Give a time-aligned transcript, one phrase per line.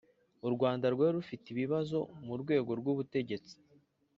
[0.47, 3.53] U Rwanda rwari rufite ibibazo mu rwego rw'ubutegetsi